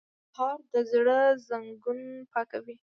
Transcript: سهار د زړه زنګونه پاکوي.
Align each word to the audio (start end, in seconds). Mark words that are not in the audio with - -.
سهار 0.33 0.57
د 0.73 0.75
زړه 0.91 1.17
زنګونه 1.47 2.09
پاکوي. 2.31 2.75